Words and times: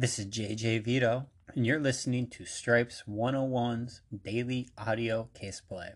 This 0.00 0.20
is 0.20 0.26
JJ 0.26 0.84
Vito, 0.84 1.26
and 1.56 1.66
you're 1.66 1.80
listening 1.80 2.28
to 2.28 2.44
Stripes 2.44 3.02
101's 3.08 4.00
daily 4.22 4.68
audio 4.78 5.28
case 5.34 5.60
play. 5.60 5.94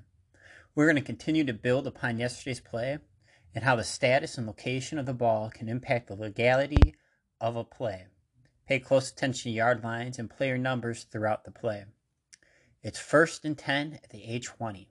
We're 0.75 0.87
going 0.87 0.97
to 0.97 1.03
continue 1.03 1.45
to 1.45 1.53
build 1.53 1.87
upon 1.87 2.19
yesterday's 2.19 2.59
play 2.59 2.99
and 3.55 3.63
how 3.63 3.77
the 3.77 3.85
status 3.85 4.37
and 4.37 4.45
location 4.45 4.99
of 4.99 5.07
the 5.07 5.15
ball 5.15 5.51
can 5.51 5.69
impact 5.69 6.09
the 6.09 6.17
legality 6.17 6.97
of 7.41 7.55
a 7.55 7.63
play. 7.63 8.07
Pay 8.67 8.81
close 8.81 9.09
attention 9.09 9.53
to 9.53 9.57
yard 9.57 9.85
lines 9.85 10.19
and 10.19 10.29
player 10.29 10.59
numbers 10.59 11.05
throughout 11.05 11.45
the 11.45 11.53
play. 11.53 11.85
It's 12.83 12.99
first 12.99 13.45
and 13.45 13.57
10 13.57 14.01
at 14.03 14.11
the 14.11 14.19
A20. 14.19 14.89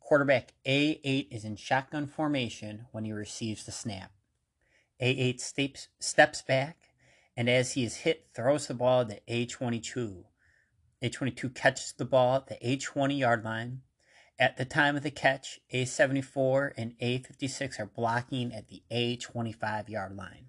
Quarterback 0.00 0.54
A8 0.66 1.26
is 1.30 1.44
in 1.44 1.56
shotgun 1.56 2.06
formation 2.06 2.86
when 2.90 3.04
he 3.04 3.12
receives 3.12 3.66
the 3.66 3.70
snap. 3.70 4.12
A8 4.98 5.40
steps, 5.40 5.88
steps 5.98 6.40
back 6.40 6.89
and 7.36 7.48
as 7.48 7.72
he 7.72 7.84
is 7.84 7.96
hit, 7.96 8.26
throws 8.34 8.66
the 8.66 8.74
ball 8.74 9.04
to 9.06 9.20
A22. 9.28 10.24
A22 11.02 11.54
catches 11.54 11.92
the 11.92 12.04
ball 12.04 12.36
at 12.36 12.46
the 12.48 12.56
A20 12.56 13.18
yard 13.18 13.44
line. 13.44 13.82
At 14.38 14.56
the 14.56 14.64
time 14.64 14.96
of 14.96 15.02
the 15.02 15.10
catch, 15.10 15.60
A74 15.72 16.72
and 16.76 16.98
A56 16.98 17.78
are 17.78 17.86
blocking 17.86 18.54
at 18.54 18.68
the 18.68 18.82
A25 18.90 19.88
yard 19.88 20.16
line. 20.16 20.46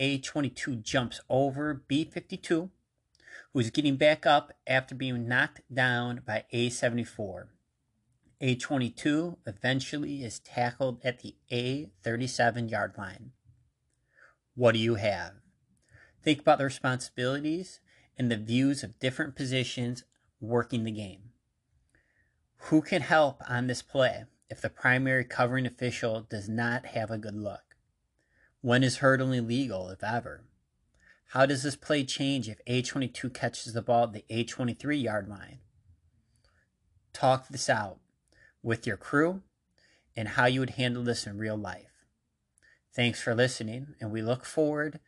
A22 0.00 0.82
jumps 0.82 1.20
over 1.28 1.82
B52, 1.88 2.70
who 3.52 3.60
is 3.60 3.70
getting 3.70 3.96
back 3.96 4.26
up 4.26 4.52
after 4.66 4.94
being 4.94 5.28
knocked 5.28 5.60
down 5.72 6.22
by 6.26 6.44
A74. 6.52 7.46
A22 8.42 9.36
eventually 9.46 10.24
is 10.24 10.40
tackled 10.40 11.00
at 11.04 11.20
the 11.20 11.36
A37 11.52 12.70
yard 12.70 12.94
line. 12.98 13.30
What 14.54 14.72
do 14.72 14.78
you 14.78 14.96
have? 14.96 15.43
Think 16.24 16.40
about 16.40 16.56
the 16.56 16.64
responsibilities 16.64 17.80
and 18.16 18.30
the 18.30 18.38
views 18.38 18.82
of 18.82 18.98
different 18.98 19.36
positions 19.36 20.04
working 20.40 20.84
the 20.84 20.90
game. 20.90 21.32
Who 22.68 22.80
can 22.80 23.02
help 23.02 23.42
on 23.46 23.66
this 23.66 23.82
play 23.82 24.24
if 24.48 24.62
the 24.62 24.70
primary 24.70 25.24
covering 25.24 25.66
official 25.66 26.22
does 26.22 26.48
not 26.48 26.86
have 26.86 27.10
a 27.10 27.18
good 27.18 27.34
look? 27.34 27.76
When 28.62 28.82
is 28.82 28.98
hurdling 28.98 29.46
legal, 29.46 29.90
if 29.90 30.02
ever? 30.02 30.44
How 31.32 31.44
does 31.44 31.62
this 31.62 31.76
play 31.76 32.04
change 32.04 32.48
if 32.48 32.64
A22 32.64 33.34
catches 33.34 33.74
the 33.74 33.82
ball 33.82 34.04
at 34.04 34.14
the 34.14 34.24
A23 34.30 35.02
yard 35.02 35.28
line? 35.28 35.58
Talk 37.12 37.48
this 37.48 37.68
out 37.68 37.98
with 38.62 38.86
your 38.86 38.96
crew 38.96 39.42
and 40.16 40.28
how 40.28 40.46
you 40.46 40.60
would 40.60 40.70
handle 40.70 41.02
this 41.02 41.26
in 41.26 41.36
real 41.36 41.56
life. 41.56 42.06
Thanks 42.94 43.20
for 43.20 43.34
listening, 43.34 43.88
and 44.00 44.10
we 44.10 44.22
look 44.22 44.46
forward 44.46 45.00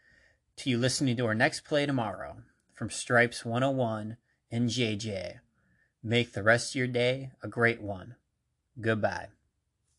to 0.56 0.70
you 0.70 0.78
listening 0.78 1.16
to 1.16 1.26
our 1.26 1.34
next 1.34 1.64
play 1.64 1.84
tomorrow 1.86 2.36
from 2.72 2.90
Stripes 2.90 3.44
101 3.44 4.16
and 4.50 4.70
JJ. 4.70 5.40
Make 6.02 6.32
the 6.32 6.42
rest 6.42 6.72
of 6.72 6.76
your 6.76 6.86
day 6.86 7.32
a 7.42 7.48
great 7.48 7.82
one. 7.82 8.16
Goodbye. 8.80 9.28